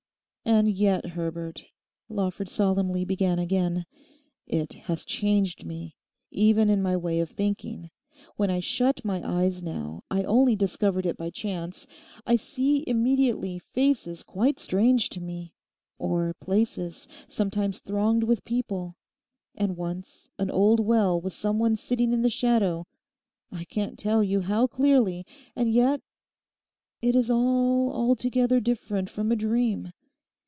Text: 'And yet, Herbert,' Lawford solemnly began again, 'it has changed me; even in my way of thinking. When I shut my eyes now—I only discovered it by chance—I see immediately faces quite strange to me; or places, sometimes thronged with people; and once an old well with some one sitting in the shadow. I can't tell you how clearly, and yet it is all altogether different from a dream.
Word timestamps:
'And 0.43 0.67
yet, 0.69 1.05
Herbert,' 1.05 1.63
Lawford 2.09 2.49
solemnly 2.49 3.05
began 3.05 3.39
again, 3.39 3.85
'it 4.47 4.73
has 4.73 5.05
changed 5.05 5.63
me; 5.65 5.95
even 6.31 6.67
in 6.67 6.81
my 6.81 6.97
way 6.97 7.19
of 7.21 7.29
thinking. 7.29 7.89
When 8.35 8.49
I 8.49 8.59
shut 8.59 9.05
my 9.05 9.25
eyes 9.25 9.63
now—I 9.63 10.23
only 10.23 10.57
discovered 10.57 11.05
it 11.05 11.15
by 11.15 11.29
chance—I 11.29 12.35
see 12.35 12.83
immediately 12.85 13.59
faces 13.59 14.23
quite 14.23 14.59
strange 14.59 15.09
to 15.11 15.21
me; 15.21 15.53
or 15.97 16.33
places, 16.33 17.07
sometimes 17.29 17.79
thronged 17.79 18.23
with 18.23 18.43
people; 18.43 18.97
and 19.55 19.77
once 19.77 20.27
an 20.37 20.51
old 20.51 20.81
well 20.81 21.21
with 21.21 21.33
some 21.33 21.59
one 21.59 21.77
sitting 21.77 22.11
in 22.11 22.23
the 22.23 22.29
shadow. 22.29 22.85
I 23.53 23.63
can't 23.63 23.97
tell 23.97 24.21
you 24.23 24.41
how 24.41 24.67
clearly, 24.67 25.25
and 25.55 25.71
yet 25.71 26.01
it 27.01 27.15
is 27.15 27.31
all 27.31 27.93
altogether 27.93 28.59
different 28.59 29.09
from 29.09 29.31
a 29.31 29.35
dream. 29.37 29.93